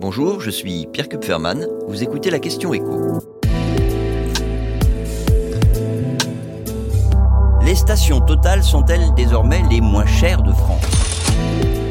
Bonjour, 0.00 0.40
je 0.40 0.50
suis 0.50 0.86
Pierre 0.92 1.08
Kupferman. 1.08 1.66
Vous 1.88 2.04
écoutez 2.04 2.30
la 2.30 2.38
question 2.38 2.72
écho. 2.72 3.18
Les 7.64 7.74
stations 7.74 8.20
totales 8.20 8.62
sont-elles 8.62 9.12
désormais 9.16 9.60
les 9.68 9.80
moins 9.80 10.06
chères 10.06 10.42
de 10.42 10.52
France? 10.52 10.84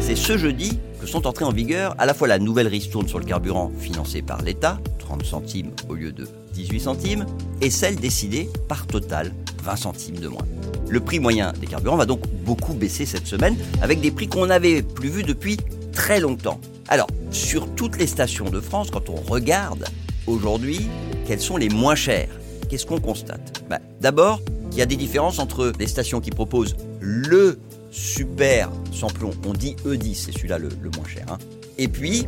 C'est 0.00 0.16
ce 0.16 0.36
jeudi 0.36 0.80
que 1.00 1.06
sont 1.06 1.28
entrées 1.28 1.44
en 1.44 1.52
vigueur 1.52 1.94
à 1.96 2.04
la 2.04 2.12
fois 2.12 2.26
la 2.26 2.40
nouvelle 2.40 2.66
ristourne 2.66 3.06
sur 3.06 3.20
le 3.20 3.24
carburant 3.24 3.70
financée 3.78 4.20
par 4.20 4.42
l'État, 4.42 4.78
30 4.98 5.24
centimes 5.24 5.70
au 5.88 5.94
lieu 5.94 6.10
de 6.10 6.26
18 6.54 6.80
centimes, 6.80 7.26
et 7.60 7.70
celle 7.70 7.94
décidée 7.94 8.50
par 8.66 8.88
Total, 8.88 9.32
20 9.62 9.76
centimes 9.76 10.18
de 10.18 10.26
moins. 10.26 10.46
Le 10.88 10.98
prix 10.98 11.20
moyen 11.20 11.52
des 11.60 11.68
carburants 11.68 11.96
va 11.96 12.06
donc 12.06 12.22
beaucoup 12.44 12.74
baisser 12.74 13.06
cette 13.06 13.28
semaine, 13.28 13.56
avec 13.80 14.00
des 14.00 14.10
prix 14.10 14.26
qu'on 14.26 14.46
n'avait 14.46 14.82
plus 14.82 15.08
vus 15.08 15.22
depuis 15.22 15.56
très 15.92 16.18
longtemps. 16.18 16.58
Alors, 16.92 17.08
sur 17.30 17.74
toutes 17.74 17.96
les 17.96 18.06
stations 18.06 18.50
de 18.50 18.60
France, 18.60 18.90
quand 18.90 19.08
on 19.08 19.14
regarde 19.14 19.86
aujourd'hui, 20.26 20.90
quelles 21.26 21.40
sont 21.40 21.56
les 21.56 21.70
moins 21.70 21.94
chères 21.94 22.28
Qu'est-ce 22.68 22.84
qu'on 22.84 23.00
constate? 23.00 23.64
Bah, 23.70 23.78
D'abord, 24.02 24.42
il 24.72 24.76
y 24.76 24.82
a 24.82 24.84
des 24.84 24.96
différences 24.96 25.38
entre 25.38 25.72
les 25.78 25.86
stations 25.86 26.20
qui 26.20 26.28
proposent 26.28 26.76
le 27.00 27.58
super 27.90 28.70
samplon, 28.92 29.30
on 29.46 29.54
dit 29.54 29.74
E10, 29.86 30.14
c'est 30.16 30.32
celui-là 30.32 30.58
le, 30.58 30.68
moins 30.94 31.08
cher, 31.08 31.24
hein. 31.30 31.38
et 31.78 31.88
puis 31.88 32.26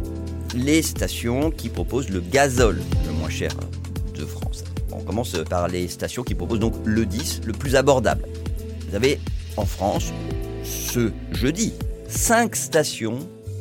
les 0.57 0.81
stations 0.81 1.51
qui 1.51 1.69
proposent 1.69 2.09
le 2.09 2.21
gazole 2.21 2.81
le 3.07 3.13
moins 3.13 3.29
cher 3.29 3.51
de 4.15 4.25
France. 4.25 4.65
On 4.93 5.03
commence 5.03 5.37
par 5.51 5.69
les 5.69 5.89
stations 5.89 6.23
qui 6.23 6.35
proposent 6.35 6.61
donc 6.61 6.73
le 6.87 7.05
10, 7.05 7.43
le 7.45 7.53
plus 7.53 7.77
abordable. 7.77 8.27
Vous 8.89 8.97
avez 8.97 9.21
en 9.59 9.67
France, 9.67 10.11
ce 10.63 11.13
jeudi, 11.33 11.75
5 12.09 12.57
stations 12.57 13.19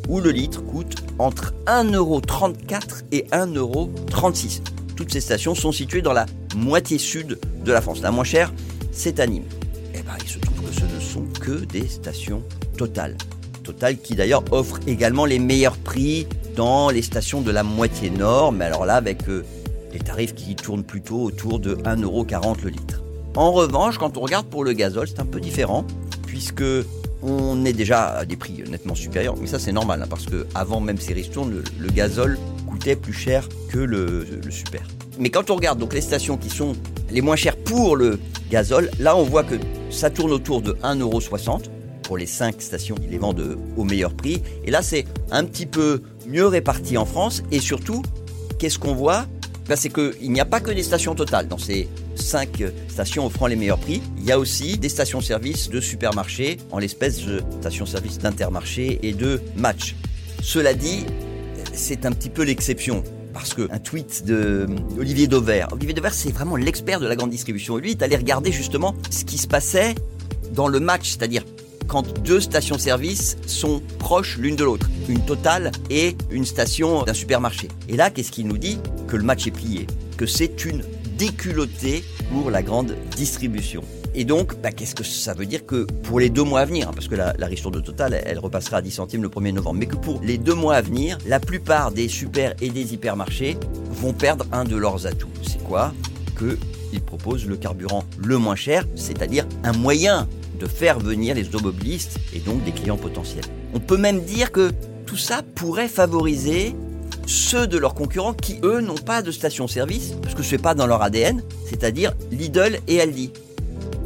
où 0.10 0.20
le 0.20 0.32
litre 0.32 0.62
coûte 0.62 1.04
entre 1.20 1.54
1,34€ 1.66 3.04
et 3.12 3.26
1,36€. 3.32 4.62
Toutes 4.96 5.12
ces 5.12 5.22
stations 5.22 5.56
sont 5.56 5.72
situées 5.72 6.02
dans 6.02 6.14
la 6.14 6.26
moitié 6.56 6.98
sud 6.98 7.40
de 7.64 7.72
la 7.72 7.82
France. 7.82 8.02
La 8.02 8.12
moins 8.12 8.24
chère, 8.24 8.54
c'est 8.92 9.20
à 9.20 9.28
Nîmes. 9.28 9.44
Eh 9.94 10.02
ben, 10.02 10.14
il 10.22 10.30
se 10.30 10.40
trouve 10.40 10.62
que 10.62 10.74
ce 10.74 10.86
ne 10.86 11.00
sont 11.00 11.26
que 11.40 11.66
des 11.66 11.88
stations 11.88 12.44
Total. 12.78 13.16
Total 13.64 13.98
qui 13.98 14.16
d'ailleurs 14.16 14.44
offre 14.52 14.80
également 14.88 15.26
les 15.26 15.40
meilleurs 15.40 15.78
prix 15.78 16.28
dans 16.56 16.90
les 16.90 17.02
stations 17.02 17.42
de 17.42 17.52
la 17.52 17.64
moitié 17.64 18.10
nord, 18.10 18.52
mais 18.52 18.66
alors 18.66 18.86
là 18.86 18.96
avec 18.96 19.30
euh, 19.30 19.44
des 19.92 20.00
tarifs 20.00 20.36
qui 20.36 20.56
tournent 20.56 20.84
plutôt 20.84 21.22
autour 21.22 21.60
de 21.60 21.76
1,40€ 21.76 22.64
le 22.64 22.70
litre. 22.70 23.02
En 23.36 23.52
revanche, 23.52 23.98
quand 23.98 24.18
on 24.18 24.22
regarde 24.22 24.48
pour 24.48 24.64
le 24.64 24.74
gazole, 24.74 25.08
c'est 25.08 25.20
un 25.20 25.26
peu 25.26 25.40
différent, 25.40 25.86
puisque 26.28 26.64
on 27.24 27.64
est 27.66 27.74
déjà 27.74 28.18
à 28.18 28.26
des 28.26 28.36
prix 28.36 28.64
nettement 28.70 28.96
supérieurs, 28.96 29.36
mais 29.40 29.48
ça 29.48 29.60
c'est 29.60 29.72
normal, 29.72 30.02
hein, 30.04 30.08
parce 30.10 30.26
que 30.26 30.46
avant 30.56 30.80
même 30.80 30.98
ces 30.98 31.14
ristournes, 31.14 31.52
le, 31.52 31.64
le, 31.80 31.90
gazole 31.90 32.38
coûtait 32.68 32.96
plus 32.96 33.14
cher 33.14 33.48
que 33.70 33.80
le, 33.80 34.26
super. 34.50 34.82
Mais 35.20 35.30
quand 35.30 35.50
on 35.50 35.56
regarde 35.56 35.80
donc 35.80 35.94
les 35.94 36.02
stations 36.02 36.38
qui 36.38 36.50
sont 36.50 36.74
les 37.10 37.22
moins 37.22 37.36
chères 37.36 37.56
pour 37.56 37.96
le 37.96 38.20
gazole, 38.52 38.90
là 39.00 39.16
on 39.16 39.24
voit 39.24 39.44
que 39.44 39.56
ça 39.90 40.10
tourne 40.10 40.32
autour 40.32 40.62
de 40.62 40.74
1,60€ 40.84 41.64
pour 42.04 42.18
les 42.18 42.26
5 42.26 42.62
stations 42.62 42.96
qui 42.96 43.08
les 43.08 43.18
vendent 43.18 43.58
au 43.78 43.84
meilleur 43.84 44.14
prix. 44.14 44.42
Et 44.66 44.72
là 44.72 44.82
c'est 44.82 45.06
un 45.32 45.46
petit 45.46 45.66
peu 45.66 46.02
mieux 46.28 46.48
réparti 46.48 46.98
en 46.98 47.06
France. 47.06 47.44
Et 47.52 47.60
surtout, 47.60 48.02
qu'est-ce 48.60 48.80
qu'on 48.80 48.96
voit? 48.96 49.26
Ben, 49.68 49.76
C'est 49.76 49.90
qu'il 49.90 50.32
n'y 50.32 50.42
a 50.42 50.46
pas 50.46 50.60
que 50.60 50.72
des 50.72 50.84
stations 50.84 51.16
totales 51.16 51.48
dans 51.48 51.58
ces 51.58 51.88
5 52.16 52.64
stations 52.88 53.26
offrant 53.26 53.48
les 53.48 53.56
meilleurs 53.56 53.80
prix. 53.80 54.02
Il 54.18 54.26
y 54.26 54.32
a 54.32 54.40
aussi 54.40 54.78
des 54.78 54.90
stations-service 54.90 55.70
de 55.70 55.80
supermarchés, 55.80 56.58
en 56.72 56.80
l'espèce 56.80 57.26
de 57.26 57.42
stations-service 57.60 58.20
d'intermarché 58.20 59.00
et 59.04 59.14
de 59.14 59.42
match. 59.56 59.96
Cela 60.42 60.74
dit, 60.74 61.06
c'est 61.74 62.06
un 62.06 62.12
petit 62.12 62.30
peu 62.30 62.44
l'exception. 62.44 63.04
Parce 63.34 63.56
qu'un 63.56 63.80
tweet 63.80 64.26
de 64.26 64.68
Olivier 65.00 65.26
Dauvert, 65.26 65.70
Olivier 65.72 65.96
Dauvert 65.96 66.14
c'est 66.14 66.32
vraiment 66.32 66.56
l'expert 66.56 67.00
de 67.00 67.08
la 67.08 67.16
grande 67.16 67.32
distribution. 67.32 67.78
Lui, 67.78 67.92
il 67.92 67.98
est 67.98 68.04
allé 68.04 68.16
regarder 68.16 68.52
justement 68.52 68.94
ce 69.10 69.26
qui 69.26 69.40
se 69.40 69.48
passait 69.48 69.96
dans 70.54 70.68
le 70.68 70.80
match, 70.80 71.10
c'est-à-dire 71.10 71.44
quand 71.88 72.20
deux 72.20 72.40
stations-service 72.40 73.38
sont 73.48 73.82
proches 74.00 74.38
l'une 74.38 74.56
de 74.56 74.64
l'autre, 74.64 74.90
une 75.10 75.26
totale 75.26 75.72
et 75.90 76.16
une 76.30 76.46
station 76.46 77.04
d'un 77.04 77.14
supermarché. 77.14 77.70
Et 77.90 77.98
là, 77.98 78.10
qu'est-ce 78.10 78.32
qu'il 78.32 78.48
nous 78.48 78.58
dit? 78.58 78.78
Que 79.08 79.18
le 79.18 79.24
match 79.24 79.48
est 79.48 79.52
plié, 79.52 79.88
que 80.16 80.26
c'est 80.26 80.66
une 80.66 80.84
déculottée 81.18 82.04
pour 82.32 82.52
la 82.52 82.62
grande 82.62 82.96
distribution. 83.16 83.84
Et 84.16 84.26
donc, 84.26 84.60
bah, 84.62 84.72
qu'est-ce 84.72 84.94
que 84.94 85.04
ça 85.04 85.34
veut 85.34 85.48
dire 85.48 85.66
que 85.66 85.86
pour 86.04 86.20
les 86.20 86.30
deux 86.30 86.44
mois 86.44 86.62
à 86.62 86.66
venir, 86.66 86.88
hein, 86.88 86.92
parce 86.94 87.08
que 87.08 87.16
la, 87.16 87.34
la 87.40 87.50
de 87.50 87.80
Total, 87.80 88.22
elle, 88.26 88.38
repassera 88.38 88.78
à 88.78 88.82
10 88.82 88.92
centimes 88.92 89.24
le 89.24 89.30
1er 89.30 89.54
novembre, 89.54 89.80
mais 89.80 89.88
que 89.88 89.96
pour 89.96 90.22
les 90.22 90.38
deux 90.38 90.54
mois 90.54 90.76
à 90.76 90.82
venir, 90.82 91.18
la 91.26 91.40
plupart 91.40 91.92
des 91.92 92.08
super 92.08 92.54
et 92.62 92.70
des 92.70 92.94
hypermarchés 92.94 93.58
vont 93.90 94.14
perdre 94.14 94.46
un 94.52 94.66
de 94.66 94.76
leurs 94.76 95.08
atouts. 95.08 95.30
C'est 95.42 95.64
quoi 95.64 95.94
Qu'ils 96.38 97.02
proposent 97.02 97.48
le 97.48 97.58
carburant 97.58 98.04
le 98.18 98.38
moins 98.38 98.56
cher, 98.56 98.86
c'est-à-dire 98.96 99.48
un 99.64 99.74
moyen 99.74 100.28
de 100.60 100.68
faire 100.68 101.00
venir 101.00 101.34
les 101.34 101.48
automobilistes 101.48 102.20
et 102.34 102.40
donc 102.40 102.64
des 102.64 102.72
clients 102.72 102.98
potentiels. 102.98 103.46
On 103.74 103.80
peut 103.80 103.98
même 103.98 104.22
dire 104.22 104.52
que 104.52 104.72
tout 105.08 105.18
ça 105.18 105.42
pourrait 105.56 105.88
favoriser 105.88 106.76
ceux 107.26 107.68
de 107.68 107.78
leurs 107.78 107.94
concurrents 107.94 108.34
qui, 108.34 108.60
eux, 108.64 108.82
n'ont 108.82 108.96
pas 108.96 109.22
de 109.22 109.32
station-service, 109.32 110.14
parce 110.22 110.36
que 110.36 110.44
ce 110.44 110.56
n'est 110.56 110.62
pas 110.62 110.76
dans 110.76 110.88
leur 110.88 111.02
ADN, 111.02 111.42
c'est-à-dire 111.70 112.14
Lidl 112.32 112.80
et 112.88 113.02
Aldi. 113.02 113.32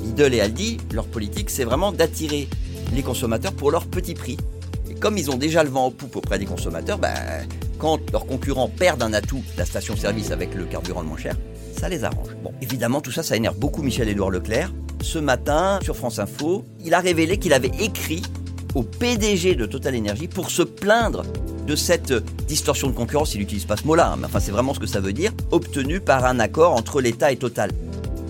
Lidl 0.02 0.34
et 0.34 0.42
Aldi, 0.42 0.78
leur 0.94 1.06
politique, 1.06 1.50
c'est 1.50 1.64
vraiment 1.64 1.92
d'attirer 1.92 2.48
les 2.94 3.04
consommateurs 3.04 3.54
pour 3.54 3.72
leur 3.72 3.86
petit 3.86 4.14
prix. 4.14 4.38
Et 4.90 4.94
comme 4.94 5.18
ils 5.18 5.30
ont 5.32 5.38
déjà 5.38 5.64
le 5.64 5.70
vent 5.70 5.86
en 5.86 5.92
poupe 5.92 6.16
auprès 6.16 6.40
des 6.40 6.46
consommateurs, 6.46 6.98
ben, 6.98 7.14
quand 7.80 8.00
leurs 8.12 8.26
concurrents 8.26 8.70
perdent 8.70 9.04
un 9.04 9.14
atout, 9.14 9.44
la 9.58 9.66
station-service 9.66 10.32
avec 10.32 10.54
le 10.56 10.66
carburant 10.66 11.02
le 11.02 11.08
moins 11.08 11.18
cher, 11.18 11.36
ça 11.78 11.90
les 11.90 12.04
arrange. 12.04 12.30
Bon, 12.44 12.52
évidemment, 12.62 13.02
tout 13.02 13.12
ça, 13.12 13.24
ça 13.24 13.36
énerve 13.36 13.58
beaucoup 13.58 13.84
Michel-Édouard 13.84 14.32
Leclerc. 14.32 14.72
Ce 15.02 15.20
matin, 15.20 15.80
sur 15.84 15.96
France 15.96 16.20
Info, 16.20 16.66
il 16.84 16.94
a 16.94 17.00
révélé 17.00 17.38
qu'il 17.38 17.54
avait 17.54 17.72
écrit 17.80 18.24
au 18.74 18.84
PDG 18.84 19.56
de 19.56 19.66
Total 19.66 19.96
Energy 19.96 20.28
pour 20.28 20.50
se 20.50 20.64
plaindre 20.64 21.24
de 21.68 21.76
cette 21.76 22.14
distorsion 22.48 22.88
de 22.88 22.94
concurrence, 22.94 23.36
il 23.36 23.40
n'utilise 23.40 23.66
pas 23.66 23.76
ce 23.76 23.86
mot-là, 23.86 24.12
hein, 24.14 24.16
mais 24.18 24.26
enfin 24.26 24.40
c'est 24.40 24.52
vraiment 24.52 24.74
ce 24.74 24.80
que 24.80 24.88
ça 24.88 25.02
veut 25.02 25.14
dire, 25.14 25.32
obtenue 25.52 26.00
par 26.00 26.26
un 26.26 26.40
accord 26.40 26.74
entre 26.74 27.02
l'État 27.02 27.32
et 27.32 27.36
Total. 27.36 27.72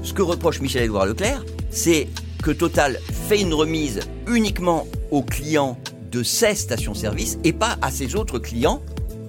Ce 0.03 0.11
que 0.11 0.23
reproche 0.23 0.59
Michel-Édouard 0.59 1.05
Leclerc, 1.05 1.45
c'est 1.69 2.07
que 2.41 2.51
Total 2.51 2.99
fait 3.11 3.39
une 3.39 3.53
remise 3.53 3.99
uniquement 4.27 4.87
aux 5.11 5.21
clients 5.21 5.77
de 6.11 6.23
ses 6.23 6.55
stations-service 6.55 7.37
et 7.43 7.53
pas 7.53 7.77
à 7.81 7.91
ses 7.91 8.15
autres 8.15 8.39
clients 8.39 8.81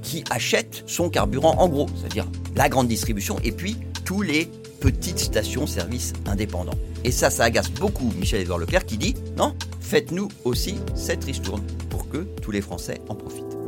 qui 0.03 0.25
achètent 0.31 0.85
son 0.87 1.11
carburant 1.11 1.57
en 1.59 1.69
gros, 1.69 1.89
c'est-à-dire 1.95 2.27
la 2.57 2.69
grande 2.69 2.89
distribution 2.89 3.39
et 3.45 3.53
puis 3.53 3.77
tous 4.05 4.23
les 4.23 4.49
petites 4.81 5.19
stations-service 5.19 6.15
indépendants. 6.27 6.79
Et 7.05 7.11
ça, 7.11 7.29
ça 7.31 7.45
agace 7.45 7.71
beaucoup 7.71 8.11
Michel-Édouard 8.19 8.59
Leclerc 8.59 8.87
qui 8.87 8.97
dit 8.97 9.15
non, 9.37 9.55
faites-nous 9.81 10.29
aussi 10.45 10.77
cette 10.95 11.25
ristourne 11.25 11.63
pour 11.91 12.09
que 12.09 12.27
tous 12.41 12.53
les 12.53 12.63
Français 12.63 13.01
en 13.09 13.15
profitent. 13.15 13.68